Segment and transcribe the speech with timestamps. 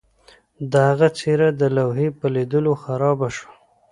[0.71, 3.53] د هغه څیره د لوحې په لیدلو خرابه شوه